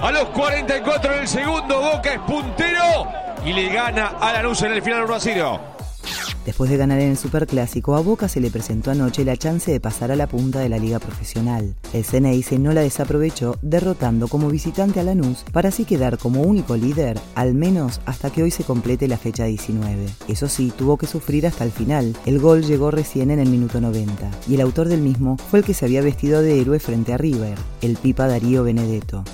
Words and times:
A 0.00 0.12
los 0.12 0.28
44 0.28 1.14
del 1.14 1.26
segundo, 1.26 1.80
Boca 1.80 2.12
es 2.12 2.20
puntero 2.20 3.08
y 3.44 3.52
le 3.52 3.72
gana 3.72 4.08
a 4.20 4.32
la 4.34 4.42
luz 4.42 4.62
en 4.62 4.72
el 4.72 4.82
final 4.82 5.04
1 5.04 5.14
a 5.14 5.20
0. 5.20 5.60
Después 6.44 6.70
de 6.70 6.76
ganar 6.76 7.00
en 7.00 7.10
el 7.10 7.16
Superclásico, 7.16 7.96
a 7.96 8.00
Boca 8.00 8.28
se 8.28 8.40
le 8.40 8.52
presentó 8.52 8.92
anoche 8.92 9.24
la 9.24 9.36
chance 9.36 9.72
de 9.72 9.80
pasar 9.80 10.12
a 10.12 10.16
la 10.16 10.28
punta 10.28 10.60
de 10.60 10.68
la 10.68 10.78
liga 10.78 11.00
profesional. 11.00 11.74
El 11.92 12.04
Ceneice 12.04 12.56
no 12.60 12.72
la 12.72 12.82
desaprovechó, 12.82 13.58
derrotando 13.62 14.28
como 14.28 14.48
visitante 14.48 15.00
a 15.00 15.02
Lanús 15.02 15.44
para 15.52 15.70
así 15.70 15.84
quedar 15.84 16.18
como 16.18 16.42
único 16.42 16.76
líder, 16.76 17.18
al 17.34 17.54
menos 17.54 18.00
hasta 18.06 18.30
que 18.30 18.44
hoy 18.44 18.52
se 18.52 18.62
complete 18.62 19.08
la 19.08 19.18
fecha 19.18 19.46
19. 19.46 20.06
Eso 20.28 20.48
sí, 20.48 20.72
tuvo 20.76 20.98
que 20.98 21.08
sufrir 21.08 21.48
hasta 21.48 21.64
el 21.64 21.72
final. 21.72 22.16
El 22.26 22.38
gol 22.38 22.62
llegó 22.62 22.92
recién 22.92 23.32
en 23.32 23.40
el 23.40 23.48
minuto 23.48 23.80
90, 23.80 24.30
y 24.46 24.54
el 24.54 24.60
autor 24.60 24.86
del 24.86 25.00
mismo 25.00 25.38
fue 25.38 25.58
el 25.58 25.64
que 25.64 25.74
se 25.74 25.86
había 25.86 26.00
vestido 26.00 26.42
de 26.42 26.60
héroe 26.60 26.78
frente 26.78 27.12
a 27.12 27.18
River, 27.18 27.58
el 27.82 27.96
Pipa 27.96 28.28
Darío 28.28 28.62
Benedetto. 28.62 29.24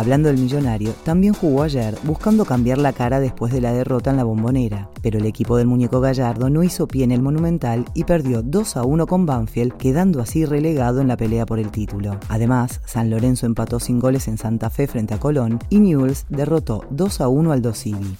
Hablando 0.00 0.30
del 0.30 0.38
millonario, 0.38 0.94
también 1.04 1.34
jugó 1.34 1.62
ayer 1.62 1.94
buscando 2.04 2.46
cambiar 2.46 2.78
la 2.78 2.94
cara 2.94 3.20
después 3.20 3.52
de 3.52 3.60
la 3.60 3.74
derrota 3.74 4.08
en 4.08 4.16
la 4.16 4.24
bombonera, 4.24 4.88
pero 5.02 5.18
el 5.18 5.26
equipo 5.26 5.58
del 5.58 5.66
muñeco 5.66 6.00
Gallardo 6.00 6.48
no 6.48 6.62
hizo 6.62 6.88
pie 6.88 7.04
en 7.04 7.12
el 7.12 7.20
Monumental 7.20 7.84
y 7.92 8.04
perdió 8.04 8.40
2 8.40 8.78
a 8.78 8.84
1 8.84 9.06
con 9.06 9.26
Banfield, 9.26 9.74
quedando 9.74 10.22
así 10.22 10.46
relegado 10.46 11.02
en 11.02 11.08
la 11.08 11.18
pelea 11.18 11.44
por 11.44 11.58
el 11.58 11.70
título. 11.70 12.18
Además, 12.30 12.80
San 12.86 13.10
Lorenzo 13.10 13.44
empató 13.44 13.78
sin 13.78 14.00
goles 14.00 14.26
en 14.26 14.38
Santa 14.38 14.70
Fe 14.70 14.86
frente 14.86 15.12
a 15.12 15.20
Colón 15.20 15.58
y 15.68 15.80
Newell's 15.80 16.24
derrotó 16.30 16.86
2 16.88 17.20
a 17.20 17.28
1 17.28 17.52
al 17.52 17.60
Dosivi. 17.60 18.16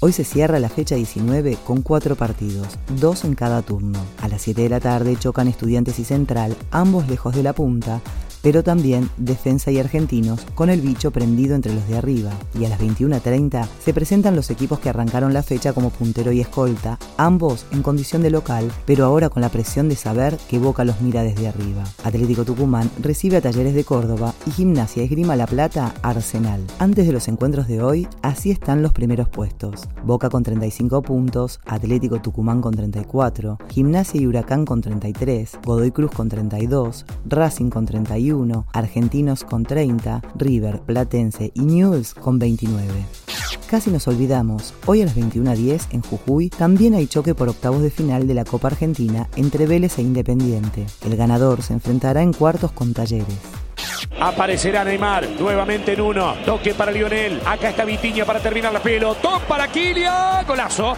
Hoy 0.00 0.12
se 0.12 0.24
cierra 0.24 0.58
la 0.58 0.68
fecha 0.68 0.96
19 0.96 1.56
con 1.64 1.80
cuatro 1.80 2.14
partidos, 2.14 2.78
dos 3.00 3.24
en 3.24 3.34
cada 3.34 3.62
turno. 3.62 4.00
A 4.20 4.28
las 4.28 4.42
7 4.42 4.60
de 4.60 4.68
la 4.68 4.80
tarde 4.80 5.16
chocan 5.18 5.48
Estudiantes 5.48 5.98
y 5.98 6.04
Central, 6.04 6.54
ambos 6.72 7.08
lejos 7.08 7.34
de 7.34 7.42
la 7.42 7.54
punta, 7.54 8.02
pero 8.42 8.62
también 8.62 9.08
Defensa 9.16 9.70
y 9.70 9.78
Argentinos 9.78 10.40
con 10.54 10.68
el 10.68 10.80
bicho 10.80 11.10
prendido 11.10 11.54
entre 11.54 11.74
los 11.74 11.86
de 11.88 11.96
arriba. 11.96 12.30
Y 12.58 12.64
a 12.64 12.68
las 12.68 12.80
21.30 12.80 13.66
se 13.82 13.94
presentan 13.94 14.36
los 14.36 14.50
equipos 14.50 14.80
que 14.80 14.88
arrancaron 14.88 15.32
la 15.32 15.42
fecha 15.42 15.72
como 15.72 15.90
puntero 15.90 16.32
y 16.32 16.40
escolta, 16.40 16.98
ambos 17.16 17.66
en 17.72 17.82
condición 17.82 18.22
de 18.22 18.30
local, 18.30 18.70
pero 18.84 19.04
ahora 19.04 19.28
con 19.28 19.42
la 19.42 19.48
presión 19.48 19.88
de 19.88 19.96
saber 19.96 20.36
que 20.48 20.58
Boca 20.58 20.84
los 20.84 21.00
mira 21.00 21.22
desde 21.22 21.48
arriba. 21.48 21.84
Atlético 22.04 22.44
Tucumán 22.44 22.90
recibe 23.00 23.36
a 23.36 23.40
Talleres 23.40 23.74
de 23.74 23.84
Córdoba 23.84 24.34
y 24.46 24.50
Gimnasia 24.50 25.02
Esgrima 25.02 25.36
La 25.36 25.46
Plata 25.46 25.94
Arsenal. 26.02 26.60
Antes 26.78 27.06
de 27.06 27.12
los 27.12 27.28
encuentros 27.28 27.68
de 27.68 27.82
hoy, 27.82 28.08
así 28.22 28.50
están 28.50 28.82
los 28.82 28.92
primeros 28.92 29.28
puestos. 29.28 29.88
Boca 30.04 30.28
con 30.28 30.42
35 30.42 31.02
puntos, 31.02 31.60
Atlético 31.66 32.20
Tucumán 32.20 32.60
con 32.60 32.74
34, 32.74 33.58
Gimnasia 33.68 34.20
y 34.20 34.26
Huracán 34.26 34.64
con 34.64 34.80
33, 34.80 35.58
Godoy 35.64 35.90
Cruz 35.90 36.10
con 36.10 36.28
32, 36.28 37.06
Racing 37.26 37.70
con 37.70 37.86
31, 37.86 38.31
Argentinos 38.72 39.44
con 39.44 39.64
30, 39.64 40.22
River, 40.36 40.80
Platense 40.80 41.52
y 41.54 41.60
Newell's 41.60 42.14
con 42.14 42.38
29. 42.38 42.88
Casi 43.68 43.90
nos 43.90 44.08
olvidamos, 44.08 44.72
hoy 44.86 45.02
a 45.02 45.04
las 45.04 45.16
21.10 45.16 45.88
en 45.90 46.00
Jujuy 46.00 46.48
también 46.48 46.94
hay 46.94 47.06
choque 47.06 47.34
por 47.34 47.50
octavos 47.50 47.82
de 47.82 47.90
final 47.90 48.26
de 48.26 48.34
la 48.34 48.44
Copa 48.44 48.68
Argentina 48.68 49.28
entre 49.36 49.66
Vélez 49.66 49.98
e 49.98 50.02
Independiente. 50.02 50.86
El 51.04 51.16
ganador 51.16 51.62
se 51.62 51.74
enfrentará 51.74 52.22
en 52.22 52.32
cuartos 52.32 52.72
con 52.72 52.94
Talleres. 52.94 53.38
Aparecerá 54.18 54.84
Neymar 54.84 55.28
nuevamente 55.38 55.92
en 55.92 56.00
uno. 56.00 56.34
Toque 56.46 56.74
para 56.74 56.90
Lionel. 56.90 57.40
Acá 57.44 57.70
está 57.70 57.84
Vitiña 57.84 58.24
para 58.24 58.40
terminar 58.40 58.72
la 58.72 58.80
pelo. 58.80 59.14
Top 59.16 59.42
para 59.42 59.68
Kylian. 59.68 60.46
Golazo. 60.46 60.96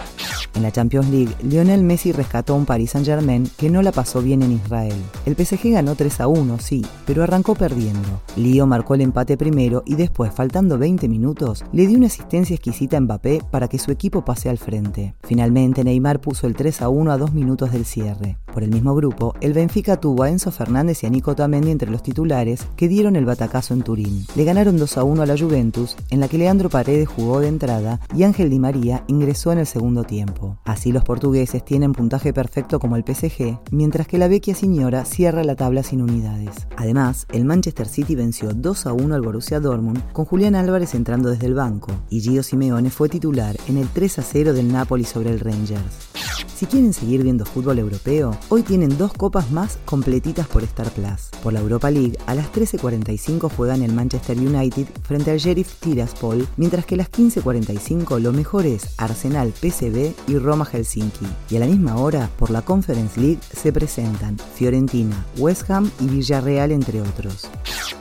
En 0.55 0.63
la 0.63 0.71
Champions 0.71 1.09
League, 1.11 1.35
Lionel 1.43 1.83
Messi 1.83 2.13
rescató 2.13 2.53
a 2.53 2.57
un 2.57 2.65
Paris 2.65 2.93
Saint-Germain 2.93 3.49
que 3.57 3.71
no 3.71 3.83
la 3.83 3.91
pasó 3.91 4.23
bien 4.23 4.43
en 4.43 4.53
Israel. 4.53 4.95
El 5.27 5.35
PSG 5.35 5.73
ganó 5.73 5.97
3 5.97 6.21
a 6.21 6.29
1, 6.29 6.59
sí, 6.61 6.85
pero 7.07 7.23
arrancó 7.23 7.55
perdiendo. 7.55 8.23
Lío 8.37 8.67
marcó 8.67 8.95
el 8.95 9.01
empate 9.01 9.37
primero 9.37 9.83
y 9.85 9.97
después, 9.97 10.33
faltando 10.33 10.79
20 10.79 11.09
minutos, 11.09 11.65
le 11.73 11.87
dio 11.87 11.99
una 11.99 12.07
asistencia 12.07 12.55
exquisita 12.55 12.97
a 12.97 13.01
Mbappé 13.01 13.43
para 13.51 13.69
que 13.69 13.79
su 13.79 13.91
equipo 13.91 14.25
pase 14.25 14.49
al 14.49 14.59
frente. 14.59 15.15
Finalmente, 15.25 15.83
Neymar 15.83 16.21
puso 16.21 16.47
el 16.47 16.55
3 16.55 16.83
a 16.83 16.89
1 16.89 17.11
a 17.11 17.19
dos 17.19 17.33
minutos 17.33 17.73
del 17.73 17.85
cierre. 17.85 18.39
Por 18.55 18.63
el 18.63 18.71
mismo 18.71 18.95
grupo, 18.95 19.35
el 19.41 19.53
Benfica 19.53 19.99
tuvo 19.99 20.23
a 20.23 20.31
Enzo 20.31 20.53
Fernández 20.53 21.03
y 21.03 21.07
a 21.07 21.11
Nico 21.11 21.35
Tamendi 21.35 21.73
entre 21.73 21.91
los 21.91 22.05
titulares 22.05 22.69
que 22.77 22.87
dieron 22.87 23.17
el 23.17 23.25
batacazo 23.25 23.75
en 23.75 23.83
Turín. 23.83 24.25
Le 24.37 24.45
ganaron 24.45 24.79
2 24.79 24.97
a 24.97 25.03
1 25.03 25.23
a 25.23 25.27
la 25.27 25.37
Juventus, 25.37 25.97
en 26.11 26.21
la 26.21 26.29
que 26.29 26.39
Leandro 26.39 26.69
Paredes 26.69 27.09
jugó 27.09 27.41
de 27.41 27.49
entrada 27.49 27.99
y 28.15 28.23
Ángel 28.23 28.51
Di 28.51 28.61
María 28.61 29.03
ingresó 29.09 29.51
en 29.51 29.59
el 29.59 29.67
segundo 29.67 30.05
tiempo. 30.05 30.57
Así 30.65 30.93
los 30.93 31.03
portugueses 31.03 31.65
tienen 31.65 31.91
puntaje 31.91 32.33
perfecto 32.33 32.79
como 32.79 32.95
el 32.95 33.03
PSG, 33.03 33.59
mientras 33.73 34.07
que 34.07 34.19
la 34.19 34.29
Vecchia 34.29 34.55
Signora 34.55 35.05
cierra 35.05 35.43
la 35.43 35.57
tabla 35.57 35.83
sin 35.83 36.01
unidades. 36.01 36.69
Además, 36.77 37.27
el 37.33 37.45
Manchester 37.45 37.89
City 37.89 38.15
venció 38.15 38.55
2 38.55 38.87
a 38.87 38.93
1 38.93 39.17
al 39.17 39.23
Borussia 39.23 39.59
Dortmund 39.59 40.01
con 40.13 40.27
Julián 40.27 40.55
Álvarez 40.55 40.95
entrando 40.95 41.29
desde 41.29 41.47
el 41.47 41.55
banco 41.55 41.91
y 42.09 42.21
Gio 42.21 42.45
Simeone 42.45 42.91
fue 42.91 43.09
titular 43.09 43.57
en 43.67 43.79
el 43.79 43.89
3 43.89 44.21
a 44.21 44.23
0 44.23 44.53
del 44.53 44.73
Napoli 44.73 45.03
sobre 45.03 45.31
el 45.31 45.41
Rangers. 45.41 46.24
Si 46.55 46.67
quieren 46.67 46.93
seguir 46.93 47.25
viendo 47.25 47.45
fútbol 47.45 47.81
europeo, 47.81 48.39
hoy 48.49 48.63
tienen 48.63 48.97
dos 48.97 49.13
copas 49.13 49.51
más 49.51 49.77
completitas 49.85 50.47
por 50.47 50.63
Star 50.63 50.89
Plus. 50.93 51.31
Por 51.43 51.53
la 51.53 51.59
Europa 51.59 51.91
League, 51.91 52.17
a 52.27 52.35
las 52.37 52.53
13.45 52.53 53.51
juegan 53.51 53.83
el 53.83 53.93
Manchester 53.93 54.39
United 54.39 54.87
frente 55.03 55.33
al 55.33 55.39
Sheriff 55.39 55.75
Tiraspol, 55.81 56.47
mientras 56.57 56.87
que 56.87 56.95
a 56.95 56.99
las 56.99 57.11
15.45 57.11 58.21
lo 58.21 58.33
mejor 58.33 58.67
es 58.67 58.95
Arsenal 58.99 59.53
PSV 59.53 60.13
y 60.29 60.39
Roma 60.39 60.65
Helsinki. 60.65 61.27
Y 61.51 61.57
a 61.57 61.61
la 61.61 61.67
misma 61.67 61.97
hora, 61.97 62.31
por 62.39 62.51
la 62.51 62.63
Conference 62.63 63.21
League, 63.21 63.41
se 63.53 63.73
presentan 63.73 64.39
Fiorentina, 64.55 65.27
West 65.39 65.69
Ham 65.71 65.91
y 65.99 66.07
Villarreal, 66.07 66.71
entre 66.71 67.01
otros. 67.01 67.49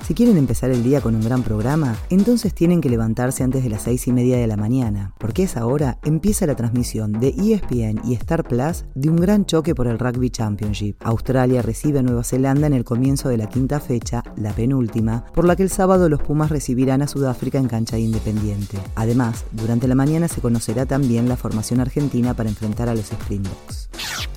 Si 0.05 0.13
quieren 0.13 0.37
empezar 0.37 0.69
el 0.69 0.83
día 0.83 0.99
con 0.99 1.15
un 1.15 1.21
gran 1.21 1.43
programa, 1.43 1.95
entonces 2.09 2.53
tienen 2.53 2.81
que 2.81 2.89
levantarse 2.89 3.41
antes 3.41 3.63
de 3.63 3.69
las 3.69 3.83
6 3.83 4.07
y 4.07 4.11
media 4.11 4.35
de 4.35 4.47
la 4.47 4.57
mañana, 4.57 5.13
porque 5.17 5.43
esa 5.43 5.65
hora 5.65 5.97
empieza 6.03 6.45
la 6.45 6.57
transmisión 6.57 7.13
de 7.13 7.29
ESPN 7.29 8.01
y 8.03 8.13
Star 8.15 8.43
Plus 8.43 8.83
de 8.95 9.09
un 9.09 9.15
gran 9.15 9.45
choque 9.45 9.73
por 9.73 9.87
el 9.87 9.97
Rugby 9.97 10.29
Championship. 10.29 10.97
Australia 11.05 11.61
recibe 11.61 11.99
a 11.99 12.01
Nueva 12.01 12.25
Zelanda 12.25 12.67
en 12.67 12.73
el 12.73 12.83
comienzo 12.83 13.29
de 13.29 13.37
la 13.37 13.47
quinta 13.47 13.79
fecha, 13.79 14.23
la 14.35 14.51
penúltima, 14.51 15.23
por 15.33 15.45
la 15.45 15.55
que 15.55 15.63
el 15.63 15.69
sábado 15.69 16.09
los 16.09 16.21
Pumas 16.21 16.49
recibirán 16.49 17.01
a 17.01 17.07
Sudáfrica 17.07 17.57
en 17.57 17.69
cancha 17.69 17.95
de 17.95 18.01
Independiente. 18.01 18.77
Además, 18.95 19.45
durante 19.53 19.87
la 19.87 19.95
mañana 19.95 20.27
se 20.27 20.41
conocerá 20.41 20.85
también 20.85 21.29
la 21.29 21.37
formación 21.37 21.79
argentina 21.79 22.33
para 22.33 22.49
enfrentar 22.49 22.89
a 22.89 22.93
los 22.93 23.09
Springboks. 23.09 23.92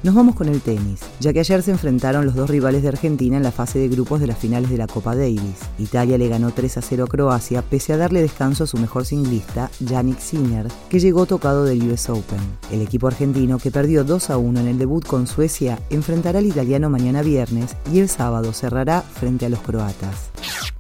Nos 0.07 0.15
vamos 0.15 0.37
con 0.37 0.49
el 0.49 0.61
tenis, 0.61 1.01
ya 1.19 1.33
que 1.33 1.41
ayer 1.41 1.65
se 1.65 1.73
enfrentaron 1.73 2.27
los 2.27 2.37
dos 2.37 2.49
rivales 2.49 2.83
de 2.83 2.91
Argentina 2.91 3.37
en 3.37 3.43
la 3.43 3.51
fase 3.51 3.81
de 3.81 3.89
grupos 3.89 4.21
de 4.21 4.29
las 4.29 4.39
finales 4.39 4.71
de 4.71 4.79
la 4.79 4.87
Copa 4.87 5.17
Davis. 5.17 5.59
Italia 5.81 6.17
le 6.17 6.29
ganó 6.29 6.53
3 6.53 6.77
a 6.77 6.81
0 6.81 7.03
a 7.03 7.07
Croacia 7.09 7.63
pese 7.63 7.93
a 7.93 7.97
darle 7.97 8.23
descanso 8.23 8.63
a 8.63 8.67
su 8.69 8.77
mejor 8.77 9.05
singlista, 9.05 9.69
Yannick 9.81 10.21
Sinner, 10.21 10.69
que 10.89 11.01
llegó 11.01 11.27
tocado 11.27 11.65
del 11.65 11.91
US 11.91 12.09
Open. 12.09 12.39
El 12.71 12.83
equipo 12.83 13.09
argentino, 13.09 13.59
que 13.59 13.73
perdió 13.73 14.05
2 14.05 14.31
a 14.31 14.39
1 14.39 14.61
en 14.61 14.69
el 14.69 14.79
debut 14.79 15.05
con 15.05 15.27
Suecia, 15.27 15.81
enfrentará 15.91 16.39
al 16.39 16.47
italiano 16.47 16.89
mañana 16.89 17.23
viernes 17.23 17.75
y 17.93 17.99
el 17.99 18.09
sábado 18.09 18.53
cerrará 18.53 19.03
frente 19.03 19.47
a 19.47 19.49
los 19.49 19.59
croatas. 19.59 20.31